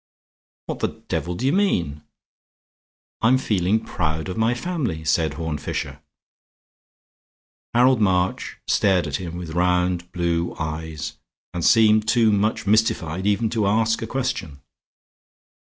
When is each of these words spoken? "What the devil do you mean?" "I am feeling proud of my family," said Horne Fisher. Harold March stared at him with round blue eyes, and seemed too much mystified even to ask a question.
"What 0.65 0.79
the 0.79 1.03
devil 1.09 1.35
do 1.35 1.45
you 1.45 1.53
mean?" 1.53 2.01
"I 3.21 3.27
am 3.27 3.37
feeling 3.37 3.79
proud 3.85 4.29
of 4.29 4.35
my 4.35 4.55
family," 4.55 5.05
said 5.05 5.35
Horne 5.35 5.59
Fisher. 5.59 6.01
Harold 7.75 8.01
March 8.01 8.57
stared 8.67 9.05
at 9.05 9.17
him 9.17 9.37
with 9.37 9.51
round 9.51 10.11
blue 10.11 10.55
eyes, 10.57 11.17
and 11.53 11.63
seemed 11.63 12.07
too 12.07 12.31
much 12.31 12.65
mystified 12.65 13.27
even 13.27 13.47
to 13.51 13.67
ask 13.67 14.01
a 14.01 14.07
question. 14.07 14.61